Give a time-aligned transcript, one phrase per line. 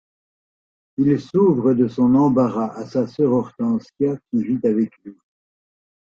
[0.97, 5.15] Il s'ouvre de son embarras à sa sœur Hortensia qui vit avec lui.